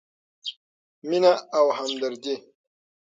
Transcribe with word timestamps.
مینه 1.07 1.33
او 1.57 1.65
همدردي: 1.77 2.35